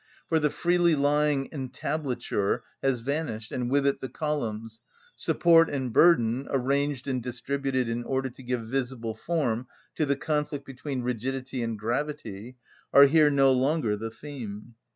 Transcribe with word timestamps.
For 0.29 0.39
the 0.39 0.49
freely 0.49 0.95
lying 0.95 1.47
entablature 1.53 2.63
has 2.81 3.01
vanished, 3.01 3.51
and 3.51 3.69
with 3.69 3.85
it 3.85 4.01
the 4.01 4.09
columns: 4.09 4.81
support 5.15 5.69
and 5.69 5.93
burden, 5.93 6.47
arranged 6.49 7.07
and 7.07 7.21
distributed 7.21 7.87
in 7.87 8.03
order 8.03 8.31
to 8.31 8.41
give 8.41 8.61
visible 8.67 9.13
form 9.13 9.67
to 9.97 10.07
the 10.07 10.15
conflict 10.15 10.65
between 10.65 11.03
rigidity 11.03 11.61
and 11.61 11.77
gravity, 11.77 12.57
are 12.91 13.03
here 13.05 13.29
no 13.29 13.51
longer 13.51 13.95
the 13.95 14.09
theme. 14.09 14.73